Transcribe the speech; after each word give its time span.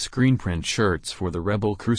Screen 0.00 0.38
print 0.38 0.64
shirts 0.64 1.12
for 1.12 1.30
the 1.30 1.42
Rebel 1.42 1.76
Crew. 1.76 1.94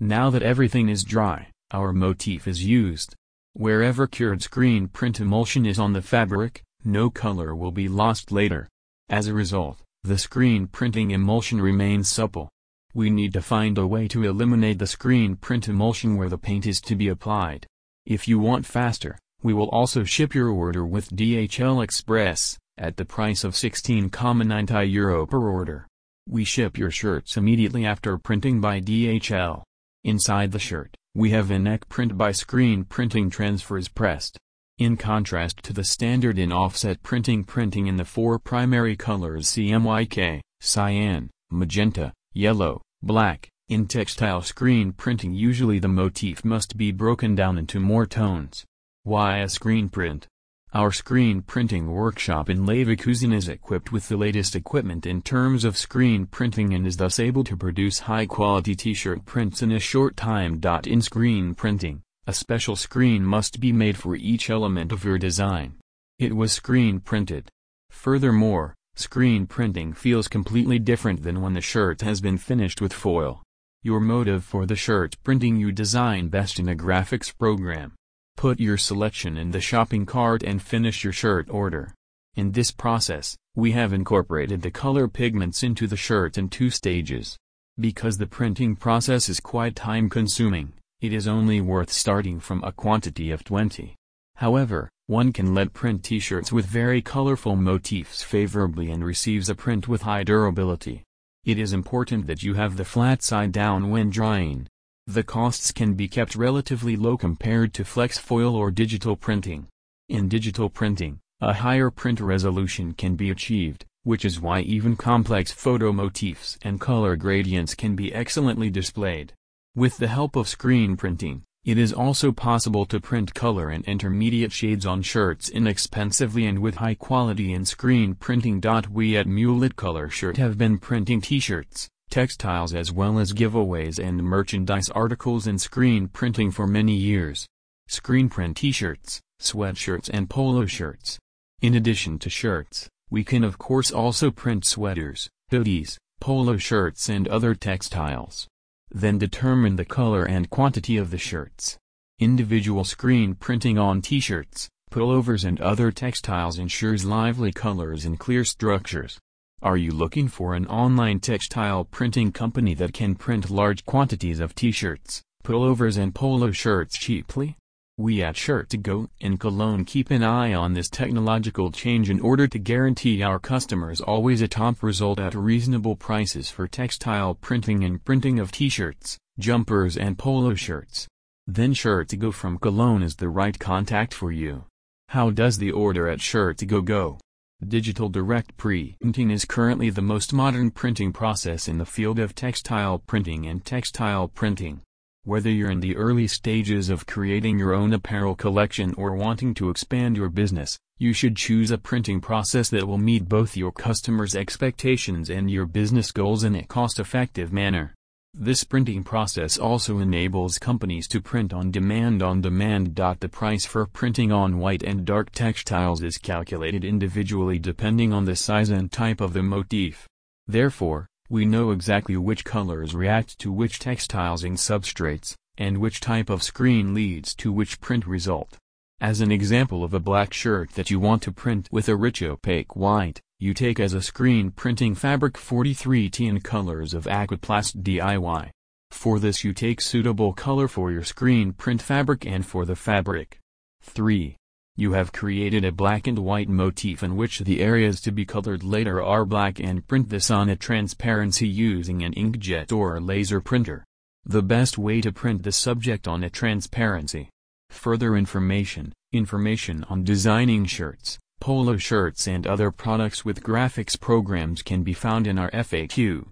Now 0.00 0.30
that 0.30 0.42
everything 0.42 0.88
is 0.88 1.04
dry, 1.04 1.48
our 1.70 1.92
motif 1.92 2.48
is 2.48 2.64
used. 2.64 3.14
Wherever 3.52 4.06
cured 4.06 4.40
screen 4.40 4.88
print 4.88 5.20
emulsion 5.20 5.66
is 5.66 5.78
on 5.78 5.92
the 5.92 6.00
fabric, 6.00 6.62
no 6.82 7.10
color 7.10 7.54
will 7.54 7.72
be 7.72 7.88
lost 7.88 8.32
later. 8.32 8.66
As 9.10 9.26
a 9.26 9.34
result, 9.34 9.82
the 10.02 10.16
screen 10.16 10.66
printing 10.66 11.10
emulsion 11.10 11.60
remains 11.60 12.08
supple. 12.08 12.48
We 12.94 13.10
need 13.10 13.34
to 13.34 13.42
find 13.42 13.76
a 13.76 13.86
way 13.86 14.08
to 14.08 14.24
eliminate 14.24 14.78
the 14.78 14.86
screen 14.86 15.36
print 15.36 15.68
emulsion 15.68 16.16
where 16.16 16.30
the 16.30 16.38
paint 16.38 16.64
is 16.64 16.80
to 16.80 16.96
be 16.96 17.08
applied. 17.08 17.66
If 18.06 18.26
you 18.26 18.38
want 18.38 18.64
faster, 18.64 19.18
we 19.42 19.52
will 19.52 19.68
also 19.68 20.04
ship 20.04 20.34
your 20.34 20.48
order 20.48 20.86
with 20.86 21.14
DHL 21.14 21.84
Express, 21.84 22.56
at 22.78 22.96
the 22.96 23.04
price 23.04 23.44
of 23.44 23.52
16,90 23.52 24.90
euro 24.90 25.26
per 25.26 25.50
order. 25.50 25.86
We 26.28 26.42
ship 26.44 26.76
your 26.76 26.90
shirts 26.90 27.36
immediately 27.36 27.86
after 27.86 28.18
printing 28.18 28.60
by 28.60 28.80
DHL. 28.80 29.62
Inside 30.02 30.50
the 30.50 30.58
shirt, 30.58 30.96
we 31.14 31.30
have 31.30 31.52
a 31.52 31.58
neck 31.58 31.88
print 31.88 32.18
by 32.18 32.32
screen 32.32 32.84
printing 32.84 33.30
transfers 33.30 33.88
pressed. 33.88 34.36
In 34.78 34.96
contrast 34.96 35.62
to 35.62 35.72
the 35.72 35.84
standard 35.84 36.36
in 36.36 36.50
offset 36.50 37.00
printing 37.04 37.44
printing 37.44 37.86
in 37.86 37.96
the 37.96 38.04
four 38.04 38.40
primary 38.40 38.96
colors 38.96 39.46
CMYK, 39.46 40.40
cyan, 40.60 41.30
magenta, 41.50 42.12
yellow, 42.34 42.82
black, 43.02 43.48
in 43.68 43.86
textile 43.86 44.42
screen 44.42 44.92
printing 44.92 45.32
usually 45.32 45.78
the 45.78 45.88
motif 45.88 46.44
must 46.44 46.76
be 46.76 46.90
broken 46.90 47.36
down 47.36 47.56
into 47.56 47.78
more 47.78 48.04
tones. 48.04 48.64
Why 49.04 49.38
a 49.38 49.48
screen 49.48 49.88
print? 49.88 50.26
Our 50.76 50.92
screen 50.92 51.40
printing 51.40 51.86
workshop 51.86 52.50
in 52.50 52.66
Leverkusen 52.66 53.32
is 53.32 53.48
equipped 53.48 53.92
with 53.92 54.08
the 54.08 54.16
latest 54.18 54.54
equipment 54.54 55.06
in 55.06 55.22
terms 55.22 55.64
of 55.64 55.76
screen 55.76 56.26
printing 56.26 56.74
and 56.74 56.86
is 56.86 56.98
thus 56.98 57.18
able 57.18 57.44
to 57.44 57.56
produce 57.56 58.00
high-quality 58.00 58.74
t-shirt 58.74 59.24
prints 59.24 59.62
in 59.62 59.72
a 59.72 59.78
short 59.78 60.18
time. 60.18 60.60
In 60.84 61.00
screen 61.00 61.54
printing, 61.54 62.02
a 62.26 62.34
special 62.34 62.76
screen 62.76 63.24
must 63.24 63.58
be 63.58 63.72
made 63.72 63.96
for 63.96 64.16
each 64.16 64.50
element 64.50 64.92
of 64.92 65.02
your 65.02 65.16
design. 65.16 65.76
It 66.18 66.36
was 66.36 66.52
screen 66.52 67.00
printed. 67.00 67.48
Furthermore, 67.90 68.74
screen 68.96 69.46
printing 69.46 69.94
feels 69.94 70.28
completely 70.28 70.78
different 70.78 71.22
than 71.22 71.40
when 71.40 71.54
the 71.54 71.62
shirt 71.62 72.02
has 72.02 72.20
been 72.20 72.36
finished 72.36 72.82
with 72.82 72.92
foil. 72.92 73.42
Your 73.82 74.00
motive 74.00 74.44
for 74.44 74.66
the 74.66 74.76
shirt 74.76 75.16
printing 75.22 75.56
you 75.56 75.72
design 75.72 76.28
best 76.28 76.58
in 76.58 76.68
a 76.68 76.74
graphics 76.74 77.32
program. 77.38 77.94
Put 78.36 78.60
your 78.60 78.76
selection 78.76 79.38
in 79.38 79.50
the 79.50 79.62
shopping 79.62 80.04
cart 80.04 80.42
and 80.42 80.60
finish 80.60 81.02
your 81.02 81.12
shirt 81.12 81.48
order. 81.48 81.94
In 82.34 82.52
this 82.52 82.70
process, 82.70 83.34
we 83.54 83.72
have 83.72 83.94
incorporated 83.94 84.60
the 84.60 84.70
color 84.70 85.08
pigments 85.08 85.62
into 85.62 85.86
the 85.86 85.96
shirt 85.96 86.36
in 86.36 86.50
two 86.50 86.68
stages. 86.68 87.38
Because 87.80 88.18
the 88.18 88.26
printing 88.26 88.76
process 88.76 89.30
is 89.30 89.40
quite 89.40 89.74
time-consuming, 89.74 90.74
it 91.00 91.14
is 91.14 91.26
only 91.26 91.62
worth 91.62 91.90
starting 91.90 92.38
from 92.38 92.62
a 92.62 92.72
quantity 92.72 93.30
of 93.30 93.42
20. 93.42 93.94
However, 94.34 94.90
one 95.06 95.32
can 95.32 95.54
let 95.54 95.72
print 95.72 96.04
t-shirts 96.04 96.52
with 96.52 96.66
very 96.66 97.00
colorful 97.00 97.56
motifs 97.56 98.22
favorably 98.22 98.90
and 98.90 99.02
receives 99.02 99.48
a 99.48 99.54
print 99.54 99.88
with 99.88 100.02
high 100.02 100.24
durability. 100.24 101.04
It 101.46 101.58
is 101.58 101.72
important 101.72 102.26
that 102.26 102.42
you 102.42 102.52
have 102.52 102.76
the 102.76 102.84
flat 102.84 103.22
side 103.22 103.52
down 103.52 103.88
when 103.88 104.10
drying. 104.10 104.68
The 105.08 105.22
costs 105.22 105.70
can 105.70 105.94
be 105.94 106.08
kept 106.08 106.34
relatively 106.34 106.96
low 106.96 107.16
compared 107.16 107.72
to 107.74 107.84
flex 107.84 108.18
foil 108.18 108.56
or 108.56 108.72
digital 108.72 109.14
printing. 109.14 109.68
In 110.08 110.28
digital 110.28 110.68
printing, 110.68 111.20
a 111.40 111.52
higher 111.52 111.90
print 111.90 112.18
resolution 112.18 112.92
can 112.92 113.14
be 113.14 113.30
achieved, 113.30 113.84
which 114.02 114.24
is 114.24 114.40
why 114.40 114.62
even 114.62 114.96
complex 114.96 115.52
photo 115.52 115.92
motifs 115.92 116.58
and 116.62 116.80
color 116.80 117.14
gradients 117.14 117.76
can 117.76 117.94
be 117.94 118.12
excellently 118.12 118.68
displayed. 118.68 119.32
With 119.76 119.98
the 119.98 120.08
help 120.08 120.34
of 120.34 120.48
screen 120.48 120.96
printing, 120.96 121.42
it 121.64 121.78
is 121.78 121.92
also 121.92 122.32
possible 122.32 122.84
to 122.86 123.00
print 123.00 123.32
color 123.32 123.70
and 123.70 123.84
intermediate 123.84 124.52
shades 124.52 124.86
on 124.86 125.02
shirts 125.02 125.48
inexpensively 125.48 126.46
and 126.46 126.58
with 126.58 126.76
high 126.76 126.94
quality 126.94 127.52
in 127.52 127.64
screen 127.64 128.14
printing. 128.14 128.60
We 128.90 129.16
at 129.16 129.26
Mulet 129.28 129.76
Color 129.76 130.08
Shirt 130.08 130.36
have 130.36 130.58
been 130.58 130.78
printing 130.78 131.20
t-shirts, 131.20 131.88
textiles 132.10 132.74
as 132.74 132.92
well 132.92 133.18
as 133.18 133.32
giveaways 133.32 133.98
and 133.98 134.22
merchandise 134.22 134.88
articles 134.90 135.46
in 135.46 135.58
screen 135.58 136.08
printing 136.08 136.50
for 136.50 136.66
many 136.66 136.94
years. 136.94 137.46
Screen 137.88 138.28
print 138.28 138.56
t-shirts, 138.56 139.20
sweatshirts 139.40 140.10
and 140.12 140.30
polo 140.30 140.66
shirts. 140.66 141.18
In 141.62 141.74
addition 141.74 142.18
to 142.20 142.30
shirts, 142.30 142.88
we 143.10 143.24
can 143.24 143.44
of 143.44 143.58
course 143.58 143.90
also 143.90 144.30
print 144.30 144.64
sweaters, 144.64 145.28
hoodies, 145.52 145.96
polo 146.20 146.56
shirts 146.56 147.08
and 147.08 147.28
other 147.28 147.54
textiles. 147.54 148.48
Then 148.90 149.18
determine 149.18 149.76
the 149.76 149.84
color 149.84 150.24
and 150.24 150.50
quantity 150.50 150.96
of 150.96 151.10
the 151.10 151.18
shirts. 151.18 151.78
Individual 152.18 152.84
screen 152.84 153.34
printing 153.34 153.78
on 153.78 154.00
t-shirts, 154.00 154.68
pullovers 154.90 155.44
and 155.44 155.60
other 155.60 155.92
textiles 155.92 156.58
ensures 156.58 157.04
lively 157.04 157.52
colors 157.52 158.04
and 158.04 158.18
clear 158.18 158.44
structures. 158.44 159.18
Are 159.62 159.78
you 159.78 159.90
looking 159.90 160.28
for 160.28 160.54
an 160.54 160.66
online 160.66 161.18
textile 161.18 161.86
printing 161.86 162.30
company 162.30 162.74
that 162.74 162.92
can 162.92 163.14
print 163.14 163.48
large 163.48 163.86
quantities 163.86 164.38
of 164.38 164.54
t-shirts, 164.54 165.22
pullovers 165.42 165.96
and 165.96 166.14
polo 166.14 166.50
shirts 166.50 166.98
cheaply? 166.98 167.56
We 167.96 168.22
at 168.22 168.34
Shirt2Go 168.34 169.08
in 169.18 169.38
Cologne 169.38 169.86
keep 169.86 170.10
an 170.10 170.22
eye 170.22 170.52
on 170.52 170.74
this 170.74 170.90
technological 170.90 171.72
change 171.72 172.10
in 172.10 172.20
order 172.20 172.46
to 172.46 172.58
guarantee 172.58 173.22
our 173.22 173.38
customers 173.38 174.02
always 174.02 174.42
a 174.42 174.48
top 174.48 174.82
result 174.82 175.18
at 175.18 175.34
reasonable 175.34 175.96
prices 175.96 176.50
for 176.50 176.68
textile 176.68 177.34
printing 177.34 177.82
and 177.82 178.04
printing 178.04 178.38
of 178.38 178.52
t-shirts, 178.52 179.16
jumpers 179.38 179.96
and 179.96 180.18
polo 180.18 180.54
shirts. 180.54 181.08
Then 181.46 181.72
Shirt2Go 181.72 182.34
from 182.34 182.58
Cologne 182.58 183.02
is 183.02 183.16
the 183.16 183.30
right 183.30 183.58
contact 183.58 184.12
for 184.12 184.30
you. 184.30 184.66
How 185.08 185.30
does 185.30 185.56
the 185.56 185.70
order 185.70 186.08
at 186.08 186.18
Shirt2Go 186.18 186.84
go? 186.84 187.18
Digital 187.64 188.10
direct 188.10 188.54
printing 188.58 189.30
is 189.30 189.46
currently 189.46 189.88
the 189.88 190.02
most 190.02 190.34
modern 190.34 190.70
printing 190.70 191.10
process 191.10 191.68
in 191.68 191.78
the 191.78 191.86
field 191.86 192.18
of 192.18 192.34
textile 192.34 192.98
printing 192.98 193.46
and 193.46 193.64
textile 193.64 194.28
printing. 194.28 194.82
Whether 195.24 195.48
you're 195.48 195.70
in 195.70 195.80
the 195.80 195.96
early 195.96 196.26
stages 196.26 196.90
of 196.90 197.06
creating 197.06 197.58
your 197.58 197.72
own 197.72 197.94
apparel 197.94 198.34
collection 198.34 198.92
or 198.98 199.14
wanting 199.14 199.54
to 199.54 199.70
expand 199.70 200.18
your 200.18 200.28
business, 200.28 200.78
you 200.98 201.14
should 201.14 201.34
choose 201.34 201.70
a 201.70 201.78
printing 201.78 202.20
process 202.20 202.68
that 202.68 202.86
will 202.86 202.98
meet 202.98 203.26
both 203.26 203.56
your 203.56 203.72
customers' 203.72 204.36
expectations 204.36 205.30
and 205.30 205.50
your 205.50 205.64
business 205.64 206.12
goals 206.12 206.44
in 206.44 206.54
a 206.56 206.62
cost-effective 206.62 207.54
manner. 207.54 207.94
This 208.38 208.64
printing 208.64 209.02
process 209.02 209.56
also 209.56 209.98
enables 209.98 210.58
companies 210.58 211.08
to 211.08 211.22
print 211.22 211.54
on 211.54 211.70
demand 211.70 212.22
on 212.22 212.42
demand. 212.42 212.94
The 212.94 213.30
price 213.32 213.64
for 213.64 213.86
printing 213.86 214.30
on 214.30 214.58
white 214.58 214.82
and 214.82 215.06
dark 215.06 215.30
textiles 215.32 216.02
is 216.02 216.18
calculated 216.18 216.84
individually 216.84 217.58
depending 217.58 218.12
on 218.12 218.26
the 218.26 218.36
size 218.36 218.68
and 218.68 218.92
type 218.92 219.22
of 219.22 219.32
the 219.32 219.42
motif. 219.42 220.06
Therefore, 220.46 221.06
we 221.30 221.46
know 221.46 221.70
exactly 221.70 222.18
which 222.18 222.44
colors 222.44 222.94
react 222.94 223.38
to 223.38 223.50
which 223.50 223.78
textiles 223.78 224.44
and 224.44 224.58
substrates, 224.58 225.34
and 225.56 225.78
which 225.78 226.00
type 226.00 226.28
of 226.28 226.42
screen 226.42 226.92
leads 226.92 227.34
to 227.36 227.50
which 227.50 227.80
print 227.80 228.06
result. 228.06 228.58
As 229.00 229.22
an 229.22 229.32
example 229.32 229.82
of 229.82 229.94
a 229.94 229.98
black 229.98 230.34
shirt 230.34 230.72
that 230.72 230.90
you 230.90 231.00
want 231.00 231.22
to 231.22 231.32
print 231.32 231.68
with 231.72 231.88
a 231.88 231.96
rich 231.96 232.22
opaque 232.22 232.76
white, 232.76 233.22
you 233.38 233.52
take 233.52 233.78
as 233.78 233.92
a 233.92 234.00
screen 234.00 234.50
printing 234.50 234.94
fabric 234.94 235.34
43T 235.34 236.26
in 236.26 236.40
colors 236.40 236.94
of 236.94 237.04
Aquaplast 237.04 237.82
DIY. 237.82 238.48
For 238.90 239.18
this 239.18 239.44
you 239.44 239.52
take 239.52 239.82
suitable 239.82 240.32
color 240.32 240.68
for 240.68 240.90
your 240.90 241.04
screen 241.04 241.52
print 241.52 241.82
fabric 241.82 242.24
and 242.24 242.46
for 242.46 242.64
the 242.64 242.74
fabric. 242.76 243.38
3. 243.82 244.36
You 244.76 244.92
have 244.92 245.12
created 245.12 245.66
a 245.66 245.72
black 245.72 246.06
and 246.06 246.20
white 246.20 246.48
motif 246.48 247.02
in 247.02 247.14
which 247.14 247.40
the 247.40 247.60
areas 247.60 248.00
to 248.02 248.10
be 248.10 248.24
colored 248.24 248.64
later 248.64 249.02
are 249.02 249.26
black 249.26 249.60
and 249.60 249.86
print 249.86 250.08
this 250.08 250.30
on 250.30 250.48
a 250.48 250.56
transparency 250.56 251.46
using 251.46 252.02
an 252.02 252.14
inkjet 252.14 252.72
or 252.72 252.98
laser 253.02 253.42
printer. 253.42 253.84
The 254.24 254.42
best 254.42 254.78
way 254.78 255.02
to 255.02 255.12
print 255.12 255.42
the 255.42 255.52
subject 255.52 256.08
on 256.08 256.24
a 256.24 256.30
transparency. 256.30 257.28
Further 257.68 258.16
information, 258.16 258.94
information 259.12 259.84
on 259.90 260.04
designing 260.04 260.64
shirts, 260.64 261.18
Polo 261.40 261.76
shirts 261.76 262.26
and 262.26 262.46
other 262.46 262.70
products 262.70 263.24
with 263.24 263.42
graphics 263.42 263.98
programs 263.98 264.62
can 264.62 264.82
be 264.82 264.92
found 264.92 265.26
in 265.26 265.38
our 265.38 265.50
FAQ. 265.50 266.26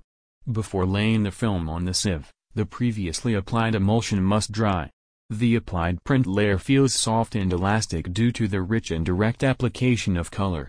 Before 0.51 0.87
laying 0.87 1.23
the 1.23 1.31
film 1.31 1.69
on 1.69 1.85
the 1.85 1.95
sieve, 1.95 2.31
the 2.55 2.67
previously 2.67 3.35
applied 3.35 3.75
emulsion 3.75 4.23
must 4.23 4.53
dry. 4.53 4.91
The 5.31 5.57
applied 5.57 6.03
print 6.05 6.27
layer 6.27 6.59
feels 6.59 6.95
soft 6.95 7.35
and 7.35 7.53
elastic 7.53 8.13
due 8.13 8.31
to 8.33 8.47
the 8.47 8.63
rich 8.63 8.91
and 8.91 9.05
direct 9.05 9.43
application 9.43 10.17
of 10.17 10.31
color. 10.31 10.63